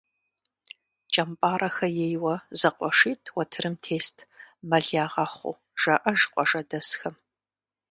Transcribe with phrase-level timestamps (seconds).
[1.13, 4.15] КӀэмпӀарэхэ ейуэ зэкъуэшитӀ уэтэрым тест,
[4.69, 7.15] мэл ягъэхъуу, жаӀэж къуажэдэсхэм.